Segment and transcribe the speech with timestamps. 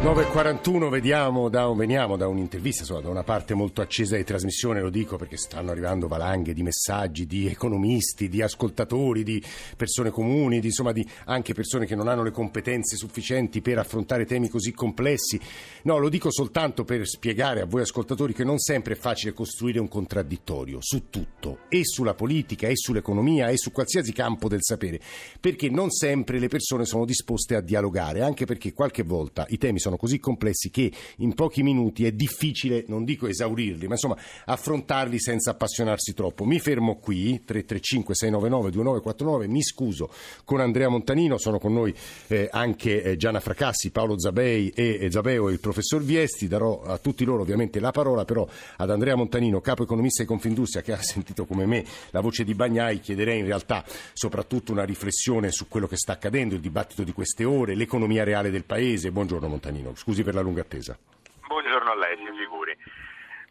[0.00, 4.90] 9.41 vediamo da, veniamo da un'intervista, insomma, da una parte molto accesa di trasmissione, lo
[4.90, 9.42] dico perché stanno arrivando valanghe di messaggi di economisti, di ascoltatori, di
[9.76, 14.24] persone comuni, di, insomma di anche persone che non hanno le competenze sufficienti per affrontare
[14.24, 15.40] temi così complessi.
[15.82, 19.80] No, lo dico soltanto per spiegare a voi ascoltatori che non sempre è facile costruire
[19.80, 25.00] un contraddittorio su tutto, e sulla politica, e sull'economia, e su qualsiasi campo del sapere,
[25.40, 29.80] perché non sempre le persone sono disposte a dialogare, anche perché qualche volta i temi
[29.80, 34.16] sono sono così complessi che in pochi minuti è difficile, non dico esaurirli, ma insomma
[34.44, 36.44] affrontarli senza appassionarsi troppo.
[36.44, 40.10] Mi fermo qui, 335 699 2949, mi scuso
[40.44, 41.94] con Andrea Montanino, sono con noi
[42.28, 46.82] eh, anche eh, Gianna Fracassi, Paolo Zabei e eh, Zabeo e il professor Viesti, darò
[46.82, 50.92] a tutti loro ovviamente la parola, però ad Andrea Montanino, capo economista di Confindustria, che
[50.92, 55.66] ha sentito come me la voce di Bagnai, chiederei in realtà soprattutto una riflessione su
[55.66, 59.10] quello che sta accadendo, il dibattito di queste ore, l'economia reale del Paese.
[59.10, 59.77] Buongiorno Montanino.
[59.78, 59.94] Antonino.
[59.94, 60.98] Scusi per la lunga attesa.
[61.46, 62.76] Buongiorno a lei, si figuri.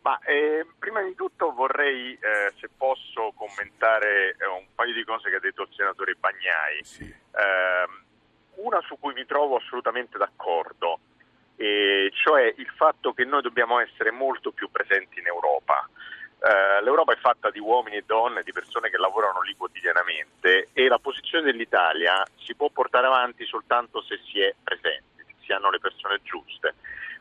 [0.02, 5.30] Ma, eh, prima di tutto vorrei, eh, se posso, commentare eh, un paio di cose
[5.30, 6.83] che ha detto il senatore Bagnai.
[6.83, 7.03] Sì.
[7.03, 8.03] Ehm,
[8.55, 11.00] una su cui mi trovo assolutamente d'accordo,
[11.58, 15.88] cioè il fatto che noi dobbiamo essere molto più presenti in Europa.
[16.39, 20.88] Uh, L'Europa è fatta di uomini e donne, di persone che lavorano lì quotidianamente e
[20.88, 25.16] la posizione dell'Italia si può portare avanti soltanto se si è presenti
[25.47, 26.75] si hanno le persone giuste.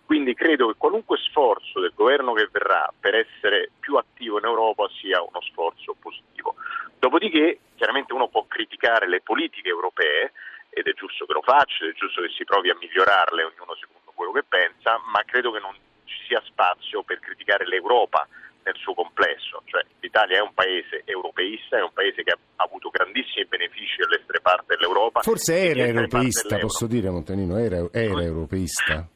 [0.04, 4.88] Quindi credo che qualunque sforzo del governo che verrà per essere più attivo in Europa
[5.00, 6.56] sia uno sforzo positivo.
[6.98, 10.32] Dopodiché chiaramente uno può criticare le politiche europee
[10.70, 13.74] ed è giusto che lo faccia, ed è giusto che si provi a migliorarle ognuno
[13.74, 18.26] secondo quello che pensa, ma credo che non ci sia spazio per criticare l'Europa
[18.66, 22.90] nel suo complesso, cioè l'Italia è un paese europeista, è un paese che ha avuto
[22.90, 25.22] grandissimi benefici dall'essere parte dell'Europa.
[25.22, 29.06] Forse era europeista, posso dire Montanino, era, era europeista?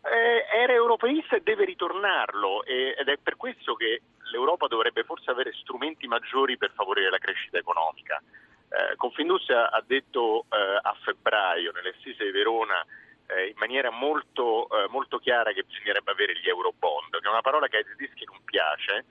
[0.00, 4.00] Eh, era europeista e deve ritornarlo ed è per questo che
[4.32, 8.22] l'Europa dovrebbe forse avere strumenti maggiori per favorire la crescita economica.
[8.68, 12.84] Eh, Confindustria ha detto eh, a febbraio nelle assise di Verona
[13.26, 17.30] eh, in maniera molto, eh, molto, chiara che bisognerebbe avere gli euro bond, che è
[17.30, 19.04] una parola che ai tedeschi non piace,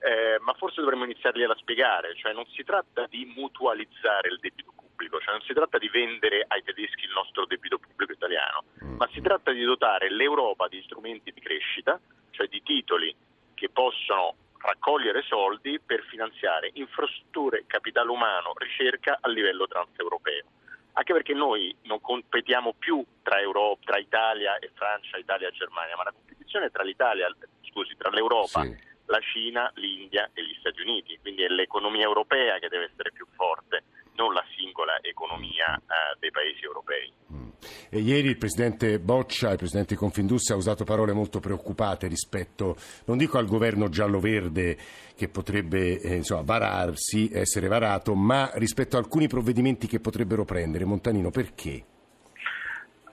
[0.00, 4.72] eh, ma forse dovremmo iniziargliela a spiegare, cioè non si tratta di mutualizzare il debito
[4.74, 8.96] pubblico, cioè non si tratta di vendere ai tedeschi il nostro debito pubblico italiano, mm.
[8.96, 12.00] ma si tratta di dotare l'Europa di strumenti di crescita,
[12.30, 13.14] cioè di titoli
[13.54, 20.57] che possono raccogliere soldi per finanziare infrastrutture, capitale umano, ricerca a livello transeuropeo
[20.92, 25.96] anche perché noi non competiamo più tra, Europa, tra Italia e Francia, Italia e Germania,
[25.96, 26.82] ma la competizione è tra,
[27.62, 28.76] scusi, tra l'Europa, sì.
[29.06, 33.26] la Cina, l'India e gli Stati Uniti, quindi è l'economia europea che deve essere più
[33.34, 33.84] forte,
[34.14, 37.12] non la singola economia eh, dei paesi europei.
[37.90, 42.76] E ieri il Presidente Boccia, il Presidente di Confindustria, ha usato parole molto preoccupate rispetto,
[43.06, 44.76] non dico al governo giallo-verde
[45.16, 50.84] che potrebbe eh, insomma, vararsi, essere varato, ma rispetto a alcuni provvedimenti che potrebbero prendere.
[50.84, 51.84] Montanino, perché?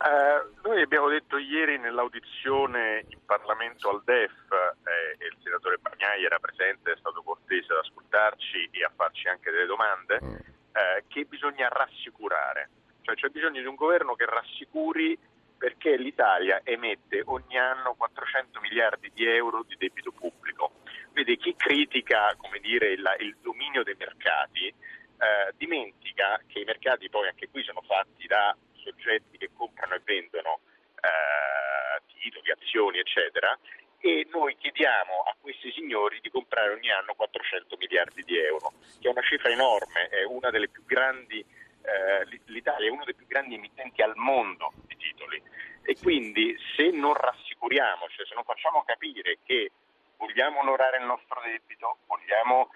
[0.05, 6.23] Uh, noi abbiamo detto ieri nell'audizione in Parlamento al DEF, eh, e il senatore Bagnai
[6.23, 10.35] era presente, è stato cortese ad ascoltarci e a farci anche delle domande, mm.
[10.35, 12.69] eh, che bisogna rassicurare
[13.05, 15.17] cioè c'è bisogno di un governo che rassicuri
[15.57, 20.71] perché l'Italia emette ogni anno 400 miliardi di euro di debito pubblico.
[21.13, 27.27] Vede, chi critica dire, il, il, dominio dei mercati eh, dimentica che i mercati poi
[27.27, 30.59] anche qui sono fatti da soggetti che comprano e vendono
[30.95, 33.57] eh, titoli, azioni, eccetera,
[33.99, 39.07] e noi chiediamo a questi signori di comprare ogni anno 400 miliardi di euro, che
[39.07, 41.43] è una cifra enorme, è una delle più grandi
[41.85, 45.41] eh, l'Italia è uno dei più grandi emittenti al mondo di titoli.
[45.83, 49.71] E quindi se non rassicuriamo, cioè se non facciamo capire che
[50.17, 52.69] vogliamo onorare il nostro debito, vogliamo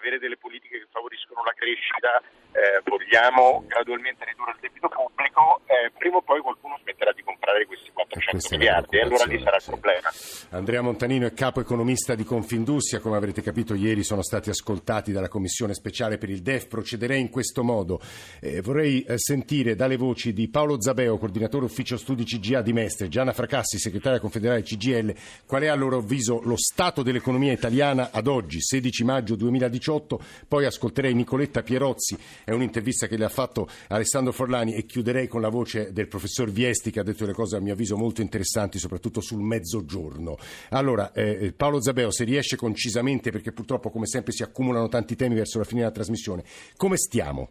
[0.00, 2.22] avere delle politiche che favoriscono la crescita,
[2.52, 7.66] eh, vogliamo gradualmente ridurre il debito pubblico, eh, prima o poi qualcuno smetterà di comprare
[7.66, 10.10] questi 400 miliardi e allora lì sarà il problema.
[10.50, 15.28] Andrea Montanino è capo economista di Confindustria, come avrete capito ieri sono stati ascoltati dalla
[15.28, 18.00] Commissione speciale per il DEF, procederei in questo modo.
[18.40, 23.08] Eh, vorrei eh, sentire dalle voci di Paolo Zabeo, coordinatore ufficio studi CGA di Mestre,
[23.08, 25.14] Gianna Fracassi, segretaria confederale CGL,
[25.46, 30.64] qual è a loro avviso lo stato dell'economia italiana ad oggi, 16 maggio 2018, poi
[30.64, 35.48] ascolterei Nicoletta Pierozzi, è un'intervista che le ha fatto Alessandro Forlani e chiuderei con la
[35.48, 39.20] voce del professor Viesti che ha detto delle cose a mio avviso molto interessanti, soprattutto
[39.20, 40.36] sul mezzogiorno.
[40.70, 45.34] Allora, eh, Paolo Zabeo, se riesce concisamente, perché purtroppo come sempre si accumulano tanti temi
[45.34, 46.44] verso la fine della trasmissione,
[46.76, 47.50] come stiamo?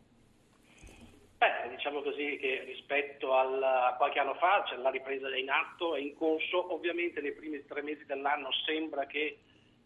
[1.37, 1.59] Beh,
[3.89, 7.63] da qualche anno fa, cioè la ripresa in atto, è in corso, ovviamente nei primi
[7.65, 9.39] tre mesi dell'anno sembra che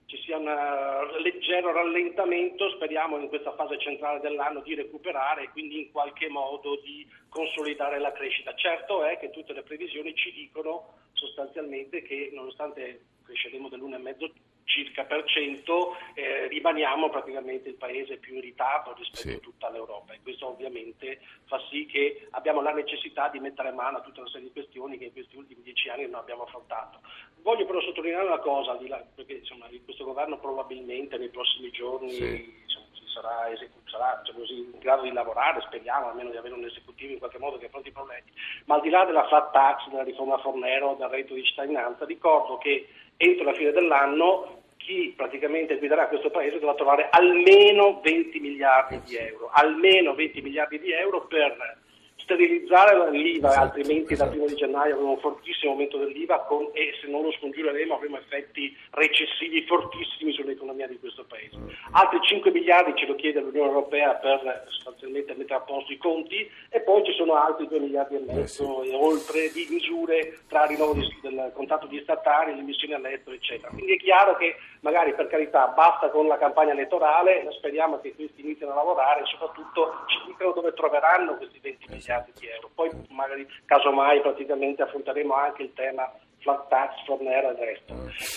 [0.05, 5.49] ci sia un eh, leggero rallentamento, speriamo in questa fase centrale dell'anno di recuperare e
[5.49, 8.53] quindi in qualche modo di consolidare la crescita.
[8.55, 14.31] Certo è che tutte le previsioni ci dicono sostanzialmente che nonostante cresceremo dell'1,5
[14.65, 19.35] circa per cento, eh, rimaniamo praticamente il paese più in ritardo rispetto sì.
[19.35, 23.97] a tutta l'Europa e questo ovviamente fa sì che abbiamo la necessità di mettere mano
[23.97, 27.01] a tutta una serie di questioni che in questi ultimi dieci anni non abbiamo affrontato.
[27.41, 28.77] Voglio però sottolineare una cosa,
[29.15, 32.61] perché insomma, questo governo probabilmente nei prossimi giorni sì.
[32.63, 33.49] insomma, sarà,
[33.85, 37.37] sarà diciamo così, in grado di lavorare, speriamo almeno di avere un esecutivo in qualche
[37.37, 38.31] modo che affronti i problemi,
[38.65, 42.57] ma al di là della flat tax, della riforma Fornero, del reddito di cittadinanza, ricordo
[42.57, 42.87] che
[43.23, 49.15] entro la fine dell'anno chi praticamente guiderà questo paese dovrà trovare almeno 20 miliardi di
[49.15, 51.77] euro, almeno 20 miliardi di euro per
[52.23, 54.29] sterilizzare l'IVA, esatto, altrimenti esatto.
[54.29, 57.95] dal primo di gennaio avremo un fortissimo aumento dell'IVA con, e se non lo scongiureremo
[57.95, 61.57] avremo effetti recessivi fortissimi sull'economia di questo Paese.
[61.91, 66.49] Altri 5 miliardi ce lo chiede l'Unione Europea per sostanzialmente mettere a posto i conti
[66.69, 68.91] e poi ci sono altri 2 miliardi e mezzo eh sì.
[68.91, 73.69] e oltre di misure tra rinnovo del contratto di statali, le missioni all'estero eccetera.
[73.69, 78.41] Quindi è chiaro che magari per carità basta con la campagna elettorale, speriamo che questi
[78.41, 82.69] iniziano a lavorare e soprattutto ci dicano dove troveranno questi 20 miliardi miliardi di euro.
[82.73, 87.93] Poi magari casomai praticamente affronteremo anche il tema flat tax, Fornero e il resto.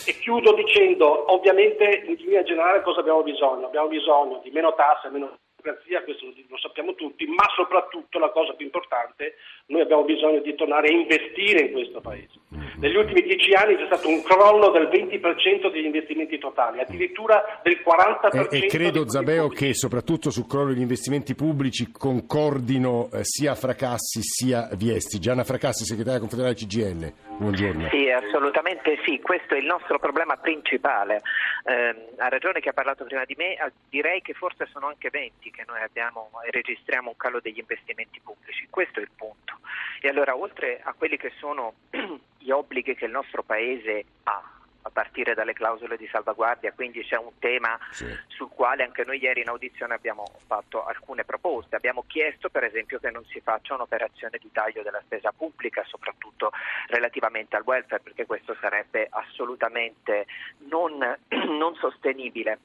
[0.07, 3.67] E chiudo dicendo, ovviamente in linea generale cosa abbiamo bisogno?
[3.67, 8.53] Abbiamo bisogno di meno tasse, meno democrazia, questo lo sappiamo tutti, ma soprattutto la cosa
[8.53, 9.35] più importante,
[9.67, 12.39] noi abbiamo bisogno di tornare a investire in questo Paese.
[12.79, 17.79] Negli ultimi dieci anni c'è stato un crollo del 20% degli investimenti totali, addirittura del
[17.83, 18.51] 40%.
[18.51, 24.21] E, e credo, Zabeo, che soprattutto sul crollo degli investimenti pubblici concordino eh, sia Fracassi
[24.23, 25.19] sia Viesti.
[25.19, 27.89] Gianna Fracassi, segretaria confederale CGL, buongiorno.
[27.91, 31.23] Sì, assolutamente sì, questo è il nostro problema principale.
[31.65, 33.57] Eh, ha ragione chi ha parlato prima di me,
[33.89, 38.21] direi che forse sono anche 20 che noi abbiamo e registriamo un calo degli investimenti
[38.23, 39.59] pubblici, questo è il punto.
[40.01, 41.75] E allora oltre a quelli che sono
[42.39, 44.56] gli obblighi che il nostro Paese ha,
[44.87, 48.07] a partire dalle clausole di salvaguardia, quindi c'è un tema sì.
[48.29, 51.77] sul quale anche noi ieri in audizione abbiamo fatto alcune proposte.
[51.77, 56.53] Abbiamo chiesto per esempio che non si faccia un'operazione di taglio della spesa pubblica, soprattutto
[56.89, 60.27] relativamente al welfare, perché questo sarebbe assolutamente
[60.69, 60.99] non,
[61.59, 62.59] non sostenibile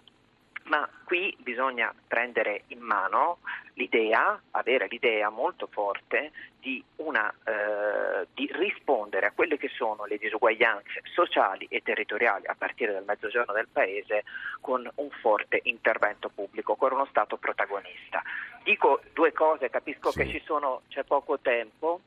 [0.72, 3.40] ma qui bisogna prendere in mano
[3.74, 6.32] l'idea, avere l'idea molto forte
[6.62, 12.56] di, una, eh, di, rispondere a quelle che sono le disuguaglianze sociali e territoriali a
[12.58, 14.24] partire dal mezzogiorno del Paese
[14.62, 18.22] con un forte intervento pubblico, con uno Stato protagonista.
[18.64, 20.20] Dico due cose, capisco sì.
[20.20, 22.00] che ci sono, c'è poco tempo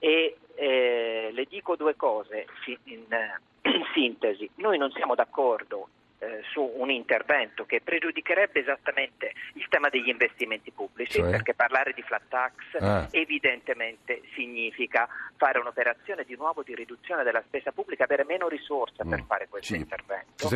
[0.00, 2.46] e eh, le dico due cose
[2.84, 3.04] in,
[3.62, 4.50] in sintesi.
[4.56, 5.88] Noi non siamo d'accordo
[6.22, 11.30] eh, su un intervento che pregiudicherebbe esattamente il tema degli investimenti pubblici, cioè?
[11.30, 13.08] perché parlare di flat tax ah.
[13.10, 19.10] evidentemente significa fare un'operazione di nuovo di riduzione della spesa pubblica, avere meno risorse mm.
[19.10, 19.80] per fare questo sì.
[19.80, 20.46] intervento.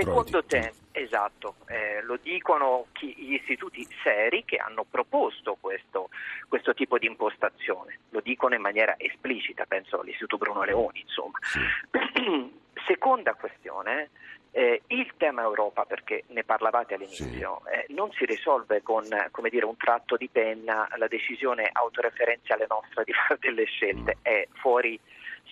[0.00, 6.08] Secondo te, esatto, eh, lo dicono chi, gli istituti seri che hanno proposto questo,
[6.48, 11.38] questo, tipo di impostazione, lo dicono in maniera esplicita, penso all'Istituto Bruno Leoni, insomma.
[11.40, 11.60] Sì.
[12.86, 14.10] Seconda questione,
[14.56, 17.72] eh, il tema Europa, perché ne parlavate all'inizio, sì.
[17.72, 19.02] eh, non si risolve con
[19.50, 24.22] dire, un tratto di penna, la decisione autoreferenziale nostra di fare delle scelte, mm.
[24.22, 24.98] è fuori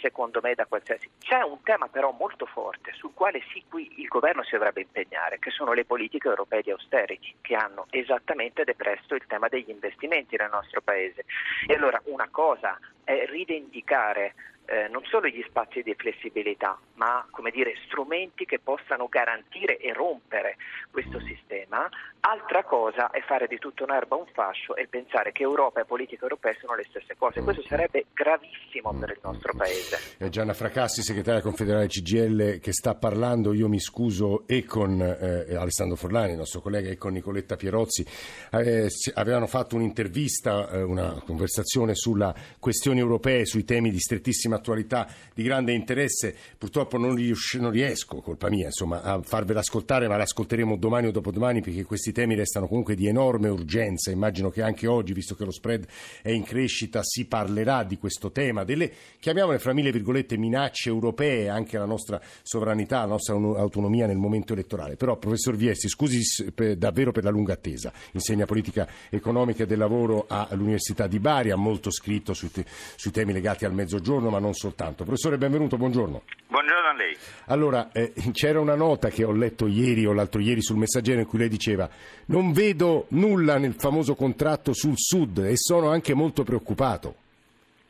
[0.00, 1.10] secondo me da qualsiasi.
[1.18, 5.40] C'è un tema però molto forte sul quale sì qui il governo si dovrebbe impegnare,
[5.40, 10.36] che sono le politiche europee di austerity, che hanno esattamente depresso il tema degli investimenti
[10.36, 11.24] nel nostro paese.
[11.66, 14.34] E allora una cosa è rivendicare
[14.66, 19.92] eh, non solo gli spazi di flessibilità, ma come dire, strumenti che possano garantire e
[19.92, 20.56] rompere
[20.90, 21.88] questo sistema.
[22.20, 26.22] Altra cosa è fare di tutto un'erba un fascio e pensare che Europa e politica
[26.22, 27.42] europea sono le stesse cose.
[27.42, 29.98] Questo sarebbe gravissimo per il nostro Paese.
[30.16, 33.52] È Gianna Fracassi, segretaria confederale CGL, che sta parlando.
[33.52, 38.04] Io mi scuso e con eh, Alessandro Forlani, il nostro collega, e con Nicoletta Pierozzi.
[38.50, 45.08] Eh, avevano fatto un'intervista, eh, una conversazione sulla questioni europee, sui temi di strettissima attualità
[45.32, 46.34] di grande interesse.
[46.58, 51.10] Purtroppo non, rius- non riesco, colpa mia, insomma, a farvela ascoltare, ma l'ascolteremo domani o
[51.12, 54.10] dopodomani perché questi temi restano comunque di enorme urgenza.
[54.10, 55.86] Immagino che anche oggi, visto che lo spread
[56.20, 61.48] è in crescita, si parlerà di questo tema, delle, chiamiamole fra mille virgolette, minacce europee
[61.48, 64.96] anche alla nostra sovranità, alla nostra autonomia nel momento elettorale.
[64.96, 69.78] Però, professor Viesti, scusi per, davvero per la lunga attesa, insegna politica economica e del
[69.78, 72.50] lavoro all'Università di Bari, ha molto scritto su,
[72.96, 75.04] sui temi legati al mezzogiorno, ma non soltanto.
[75.04, 76.22] Professore, benvenuto, buongiorno.
[76.48, 77.16] Buongiorno a lei.
[77.46, 81.26] Allora, eh, c'era una nota che ho letto ieri o l'altro ieri sul messaggero in
[81.26, 81.88] cui lei diceva
[82.26, 87.21] non vedo nulla nel famoso contratto sul Sud e sono anche molto preoccupato.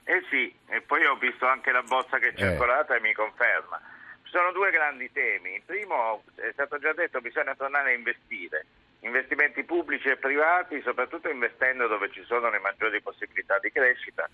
[0.04, 2.37] Eh sì, e poi ho visto anche la bozza che è Eh.
[2.37, 3.80] circolata e mi conferma.
[4.25, 5.54] Ci sono due grandi temi.
[5.54, 8.66] Il primo, è stato già detto, bisogna tornare a investire.
[9.00, 14.28] Investimenti pubblici e privati, soprattutto investendo dove ci sono le maggiori possibilità di crescita,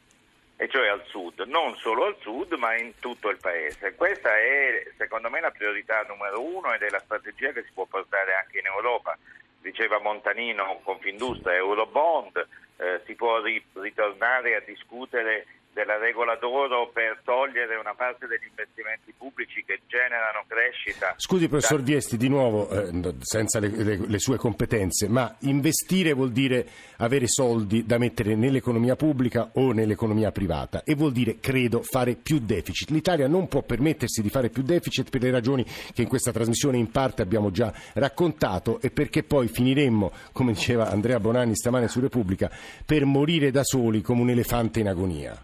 [0.57, 3.95] e cioè al sud, non solo al sud ma in tutto il paese.
[3.95, 7.87] Questa è secondo me la priorità numero uno ed è la strategia che si può
[7.87, 9.17] portare anche in Europa.
[9.61, 12.47] Diceva Montanino, Confindustria, Eurobond,
[12.77, 15.47] eh, si può ri- ritornare a discutere
[15.79, 21.15] della regola d'oro per togliere una parte degli investimenti pubblici che generano crescita.
[21.17, 26.33] Scusi, professor Viesti, di nuovo, eh, senza le, le- le sue competenze, ma investire vuol
[26.33, 26.67] dire
[26.97, 32.41] avere soldi da mettere nell'economia pubblica o nell'economia privata e vuol dire, credo, fare più
[32.41, 32.91] deficit.
[32.91, 36.77] L'Italia non può permettersi di fare più deficit per le ragioni che in questa trasmissione
[36.77, 42.01] in parte abbiamo già raccontato e perché poi finiremmo, come diceva Andrea Bonanni stamane su
[42.01, 42.51] Repubblica,
[42.85, 45.41] per morire da soli come un elefante in agonia.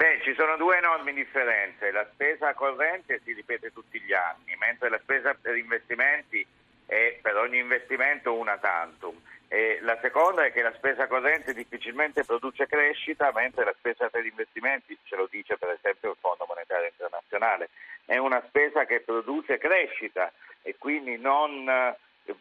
[0.00, 1.90] Beh, ci sono due enormi differenze.
[1.90, 6.42] La spesa corrente si ripete tutti gli anni, mentre la spesa per investimenti
[6.86, 9.20] è per ogni investimento una tantum.
[9.46, 14.24] E la seconda è che la spesa corrente difficilmente produce crescita, mentre la spesa per
[14.24, 17.68] investimenti, ce lo dice per esempio il Fondo Monetario Internazionale,
[18.06, 21.68] è una spesa che produce crescita e quindi non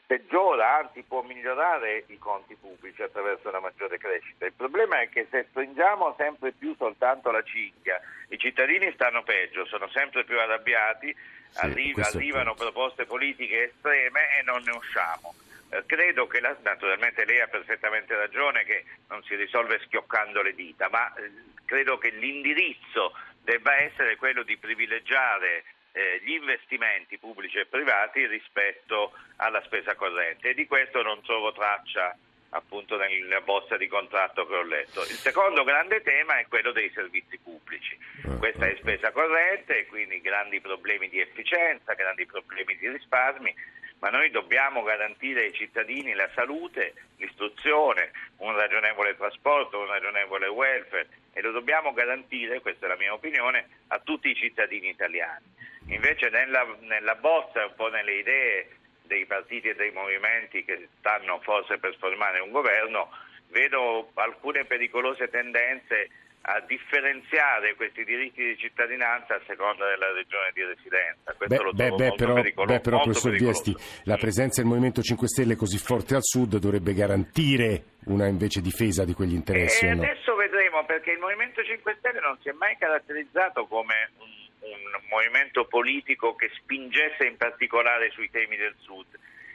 [0.05, 4.45] peggiora, anzi può migliorare i conti pubblici attraverso una maggiore crescita.
[4.45, 9.65] Il problema è che se stringiamo sempre più soltanto la cinghia, i cittadini stanno peggio,
[9.65, 11.15] sono sempre più arrabbiati,
[11.55, 12.71] arri- questo è il arrivano punto.
[12.71, 15.33] proposte politiche estreme e non ne usciamo.
[15.71, 20.53] Eh, credo che la- naturalmente lei ha perfettamente ragione che non si risolve schioccando le
[20.55, 21.31] dita, ma eh,
[21.65, 29.13] credo che l'indirizzo debba essere quello di privilegiare eh, gli investimenti pubblici e privati rispetto
[29.37, 32.15] alla spesa corrente e di questo non trovo traccia
[32.51, 35.01] appunto nella bozza di contratto che ho letto.
[35.01, 37.97] Il secondo grande tema è quello dei servizi pubblici.
[38.37, 43.53] Questa è spesa corrente, quindi grandi problemi di efficienza, grandi problemi di risparmi,
[43.99, 51.09] ma noi dobbiamo garantire ai cittadini la salute, l'istruzione, un ragionevole trasporto, un ragionevole welfare
[51.33, 55.57] e lo dobbiamo garantire, questa è la mia opinione, a tutti i cittadini italiani.
[55.89, 58.69] Invece nella, nella bozza, un po' nelle idee
[59.03, 63.09] dei partiti e dei movimenti che stanno forse per formare un governo,
[63.49, 66.09] vedo alcune pericolose tendenze
[66.41, 71.33] a differenziare questi diritti di cittadinanza a seconda della regione di residenza.
[71.35, 72.73] Questo Beh, lo trovo beh, molto però, pericoloso.
[72.73, 73.63] beh, però, molto professor pericoloso.
[73.63, 74.19] Viesti, la Mm.
[74.19, 79.13] presenza del Movimento 5 Stelle così forte al Sud dovrebbe garantire una invece difesa di
[79.13, 80.03] quegli interessi E no?
[80.03, 84.29] adesso vedremo perché il Movimento 5 Stelle non si è mai caratterizzato come un,
[84.71, 89.07] un movimento politico che spingesse in particolare sui temi del Sud.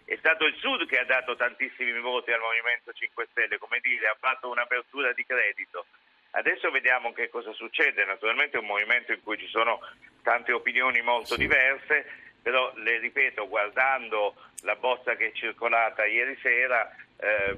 [0.05, 4.09] È stato il Sud che ha dato tantissimi voti al Movimento 5 Stelle, come dire,
[4.09, 5.87] ha fatto un'apertura di credito.
[6.33, 8.05] Adesso vediamo che cosa succede.
[8.05, 9.81] Naturalmente è un movimento in cui ci sono
[10.23, 11.39] tante opinioni molto Sì.
[11.39, 12.11] diverse,
[12.43, 17.57] però le ripeto, guardando la bozza che è circolata ieri sera, eh,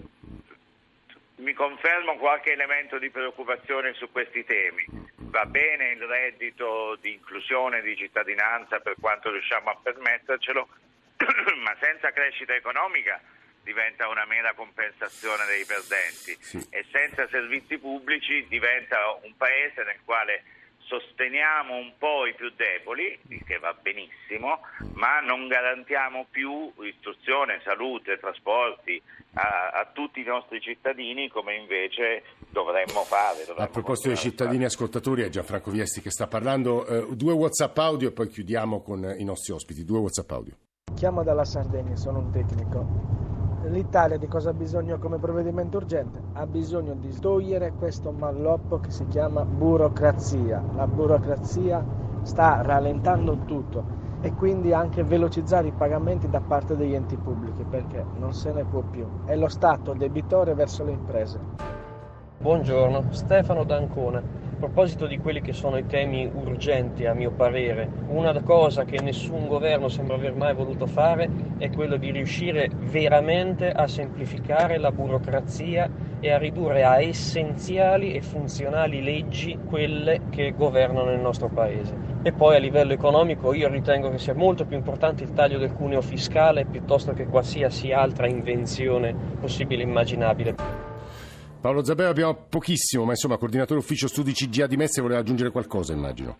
[1.36, 4.84] mi confermo qualche elemento di preoccupazione su questi temi.
[5.28, 10.68] Va bene il reddito di inclusione, di cittadinanza per quanto riusciamo a permettercelo,
[11.62, 13.20] ma senza crescita economica
[13.62, 16.64] diventa una mera compensazione dei perdenti Sì.
[16.70, 20.44] e senza servizi pubblici diventa un paese nel quale
[20.86, 24.60] sosteniamo un po' i più deboli, il che va benissimo,
[24.94, 29.02] ma non garantiamo più istruzione, salute, trasporti
[29.34, 32.22] a, a tutti i nostri cittadini come invece
[32.56, 33.42] dovremmo fare.
[33.42, 36.86] A dovremmo proposito dei a cittadini ascoltatori, è Gianfranco Viesti che sta parlando.
[36.86, 39.84] Eh, due WhatsApp audio e poi chiudiamo con i nostri ospiti.
[39.84, 40.54] Due WhatsApp audio.
[40.94, 43.14] Chiamo dalla Sardegna, sono un tecnico.
[43.64, 46.22] L'Italia di cosa ha bisogno come provvedimento urgente?
[46.34, 50.64] Ha bisogno di togliere questo malloppo che si chiama burocrazia.
[50.74, 51.84] La burocrazia
[52.22, 58.04] sta rallentando tutto e quindi anche velocizzare i pagamenti da parte degli enti pubblici perché
[58.18, 59.06] non se ne può più.
[59.26, 61.55] È lo Stato debitore verso le imprese.
[62.46, 64.18] Buongiorno, Stefano D'Ancona.
[64.18, 69.00] A proposito di quelli che sono i temi urgenti, a mio parere, una cosa che
[69.00, 74.92] nessun governo sembra aver mai voluto fare è quello di riuscire veramente a semplificare la
[74.92, 81.96] burocrazia e a ridurre a essenziali e funzionali leggi quelle che governano il nostro paese.
[82.22, 85.72] E poi a livello economico io ritengo che sia molto più importante il taglio del
[85.72, 90.85] cuneo fiscale piuttosto che qualsiasi altra invenzione possibile e immaginabile.
[91.66, 95.92] Paolo Zabeo abbiamo pochissimo, ma insomma, coordinatore ufficio studi CGA di Mestre voleva aggiungere qualcosa,
[95.92, 96.38] immagino.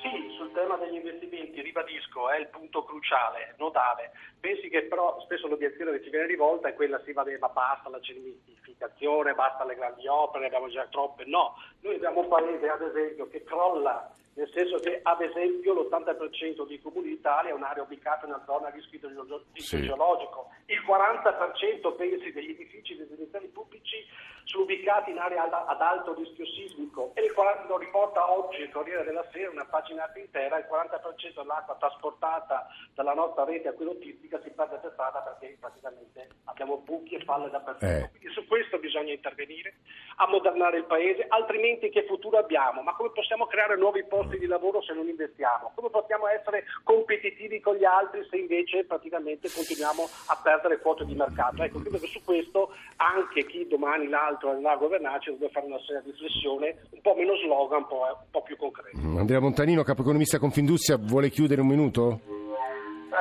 [0.00, 4.12] Sì, sul tema degli investimenti, ribadisco, è il punto cruciale, nodale.
[4.42, 7.48] Pensi che però spesso l'obiezione che ci viene rivolta è quella si va bene, ma
[7.48, 11.22] basta la cementificazione, basta le grandi opere, abbiamo già troppe.
[11.26, 16.66] No, noi abbiamo un paese ad esempio che crolla nel senso che ad esempio l'80%
[16.66, 20.72] dei comuni d'Italia è un'area ubicata in una zona a rischio idrogeologico, sì.
[20.72, 24.06] il 40% pensi degli edifici residenziali pubblici
[24.44, 28.70] sono ubicati in aree ad alto rischio sismico e il 40, lo riporta oggi il
[28.70, 34.50] Corriere della Sera, una paginata intera, il 40% dell'acqua trasportata dalla nostra rete acquedottistica si
[34.50, 37.86] perde per strada perché praticamente abbiamo buchi e falle dappertutto.
[37.86, 38.10] Eh.
[38.10, 39.74] Quindi su questo bisogna intervenire,
[40.16, 42.82] ammodernare il paese, altrimenti che futuro abbiamo?
[42.82, 45.72] Ma come possiamo creare nuovi posti di lavoro se non investiamo?
[45.74, 51.14] Come possiamo essere competitivi con gli altri se invece praticamente continuiamo a perdere quote di
[51.14, 51.62] mercato?
[51.62, 55.80] Ecco, credo che su questo anche chi domani l'altro andrà a governarci deve fare una
[55.80, 58.96] seria riflessione, un po' meno slogan, un po', un po più concreta.
[58.98, 62.31] Andrea Montanino, capo economista Confindustria, vuole chiudere un minuto?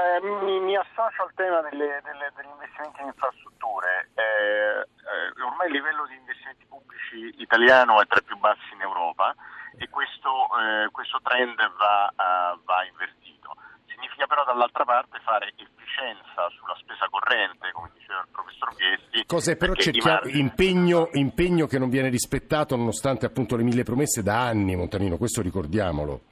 [0.01, 4.10] Eh, mi, mi, associo al tema delle, delle, degli investimenti in infrastrutture.
[4.17, 8.81] Eh, eh, ormai il livello di investimenti pubblici italiano è tra i più bassi in
[8.81, 9.36] Europa
[9.77, 13.53] e questo, eh, questo trend va, uh, va, invertito.
[13.86, 19.25] Significa però dall'altra parte fare efficienza sulla spesa corrente, come diceva il professor Viesti.
[19.27, 20.39] Cos'è però c'è margini...
[20.39, 25.43] impegno, impegno che non viene rispettato nonostante appunto le mille promesse da anni, Montanino, questo
[25.43, 26.30] ricordiamolo.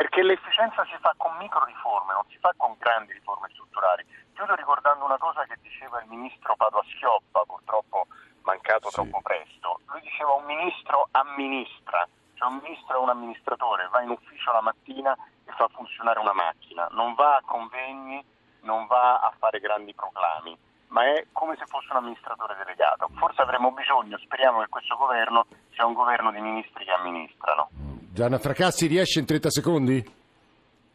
[0.00, 4.02] Perché l'efficienza si fa con micro riforme, non si fa con grandi riforme strutturali.
[4.32, 8.06] Chiudo ricordando una cosa che diceva il ministro Padua Schioppa, purtroppo
[8.40, 8.94] mancato sì.
[8.94, 9.80] troppo presto.
[9.92, 14.62] Lui diceva un ministro amministra, cioè un ministro è un amministratore, va in ufficio la
[14.62, 15.12] mattina
[15.44, 18.24] e fa funzionare una macchina, non va a convegni,
[18.62, 20.56] non va a fare grandi proclami,
[20.96, 23.06] ma è come se fosse un amministratore delegato.
[23.18, 27.89] Forse avremo bisogno, speriamo che questo governo sia un governo di ministri che amministrano.
[28.12, 30.04] Gianna Fracassi riesce in 30 secondi?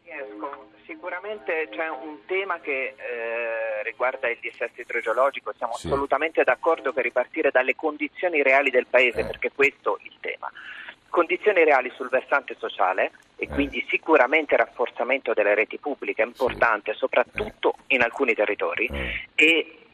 [0.03, 0.67] Riesco.
[0.85, 5.87] Sicuramente c'è un tema che eh, riguarda il dissesto idrogeologico, siamo sì.
[5.87, 9.25] assolutamente d'accordo per ripartire dalle condizioni reali del Paese, eh.
[9.25, 10.51] perché questo è il tema.
[11.07, 13.47] Condizioni reali sul versante sociale e eh.
[13.47, 19.29] quindi sicuramente rafforzamento delle reti pubbliche è importante, soprattutto in alcuni territori, eh.
[19.35, 19.84] e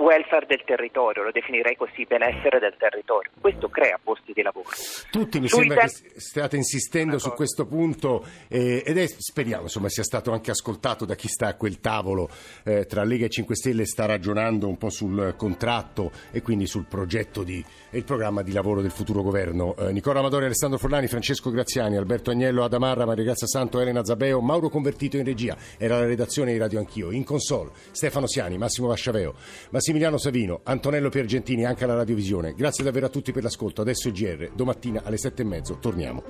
[0.00, 3.30] welfare del territorio, lo definirei così, benessere del territorio.
[3.38, 4.68] Questo crea posti di lavoro.
[5.10, 9.64] Tutti mi Sui sembra te- che stiate insistendo su questo punto eh, ed è, speriamo
[9.64, 12.28] insomma, sia stato anche ascoltato da chi sta a quel tavolo
[12.64, 16.86] eh, tra Lega e 5 Stelle, sta ragionando un po' sul contratto e quindi sul
[16.86, 19.76] progetto di, e il programma di lavoro del futuro governo.
[19.76, 24.40] Eh, Nicola Amadori, Alessandro Forlani, Francesco Graziani, Alberto Agnello, Adamarra, Maria Grazia Santo, Elena Zabeo,
[24.40, 28.88] Mauro Convertito in regia, era la redazione di Radio Anch'io, in console Stefano Siani, Massimo
[28.88, 29.34] Vasciaveo,
[29.70, 32.54] Massimo Massimiliano Savino, Antonello Piergentini, anche alla radiovisione.
[32.54, 33.80] Grazie davvero a tutti per l'ascolto.
[33.80, 36.22] Adesso il GR, domattina alle sette e mezzo torniamo.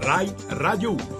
[0.00, 1.17] RAI Radio 1